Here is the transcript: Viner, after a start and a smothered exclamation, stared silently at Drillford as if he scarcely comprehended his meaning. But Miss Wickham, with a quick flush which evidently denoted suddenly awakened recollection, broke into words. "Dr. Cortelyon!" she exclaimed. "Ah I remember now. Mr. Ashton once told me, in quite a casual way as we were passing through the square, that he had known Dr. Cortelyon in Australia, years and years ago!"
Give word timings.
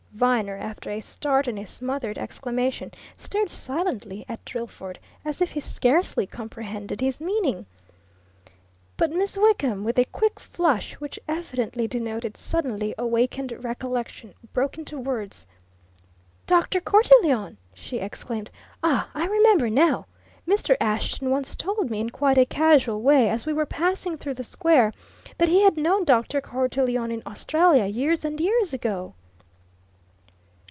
Viner, 0.13 0.57
after 0.57 0.91
a 0.91 0.99
start 0.99 1.47
and 1.47 1.57
a 1.57 1.65
smothered 1.65 2.17
exclamation, 2.17 2.91
stared 3.15 3.49
silently 3.49 4.23
at 4.27 4.43
Drillford 4.43 4.99
as 5.23 5.41
if 5.41 5.53
he 5.53 5.59
scarcely 5.61 6.27
comprehended 6.27 6.99
his 7.01 7.21
meaning. 7.21 7.65
But 8.97 9.11
Miss 9.11 9.37
Wickham, 9.37 9.85
with 9.85 9.97
a 9.97 10.03
quick 10.05 10.37
flush 10.39 10.93
which 10.95 11.17
evidently 11.29 11.87
denoted 11.87 12.35
suddenly 12.35 12.93
awakened 12.97 13.63
recollection, 13.63 14.33
broke 14.51 14.77
into 14.77 14.99
words. 14.99 15.47
"Dr. 16.45 16.81
Cortelyon!" 16.81 17.57
she 17.73 17.97
exclaimed. 17.99 18.51
"Ah 18.83 19.09
I 19.15 19.25
remember 19.25 19.69
now. 19.69 20.07
Mr. 20.45 20.75
Ashton 20.81 21.29
once 21.31 21.55
told 21.55 21.89
me, 21.89 22.01
in 22.01 22.09
quite 22.09 22.37
a 22.37 22.45
casual 22.45 23.01
way 23.01 23.29
as 23.29 23.45
we 23.45 23.53
were 23.53 23.65
passing 23.65 24.17
through 24.17 24.35
the 24.35 24.43
square, 24.43 24.91
that 25.37 25.49
he 25.49 25.61
had 25.63 25.77
known 25.77 26.03
Dr. 26.03 26.41
Cortelyon 26.41 27.11
in 27.11 27.23
Australia, 27.25 27.85
years 27.85 28.25
and 28.25 28.39
years 28.41 28.73
ago!" 28.73 29.15